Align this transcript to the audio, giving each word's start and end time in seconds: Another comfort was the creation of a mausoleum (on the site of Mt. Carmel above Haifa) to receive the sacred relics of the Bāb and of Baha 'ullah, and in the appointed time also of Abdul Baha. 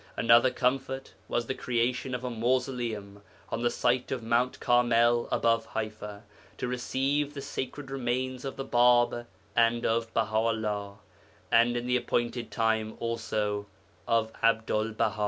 Another 0.17 0.49
comfort 0.49 1.13
was 1.27 1.45
the 1.45 1.53
creation 1.53 2.15
of 2.15 2.23
a 2.23 2.31
mausoleum 2.31 3.21
(on 3.49 3.61
the 3.61 3.69
site 3.69 4.11
of 4.11 4.23
Mt. 4.23 4.59
Carmel 4.59 5.27
above 5.31 5.67
Haifa) 5.75 6.23
to 6.57 6.67
receive 6.67 7.35
the 7.35 7.41
sacred 7.43 7.91
relics 7.91 8.43
of 8.43 8.55
the 8.55 8.65
Bāb 8.65 9.27
and 9.55 9.85
of 9.85 10.11
Baha 10.11 10.37
'ullah, 10.37 10.97
and 11.51 11.77
in 11.77 11.85
the 11.85 11.97
appointed 11.97 12.49
time 12.49 12.95
also 12.99 13.67
of 14.07 14.31
Abdul 14.41 14.93
Baha. 14.93 15.19